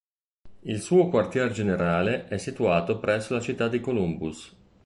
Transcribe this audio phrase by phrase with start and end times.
[0.61, 4.51] Il suo quartier generale è situato presso la citta di Columbus.